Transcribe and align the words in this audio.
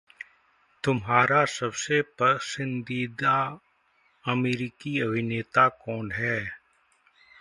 तुम्हारा 0.83 1.43
सबसे 1.45 2.01
पसंदीदा 2.01 3.35
अमरीकी 4.25 4.99
अभिनेता 4.99 5.67
कौन 5.69 6.11
है? 6.11 6.37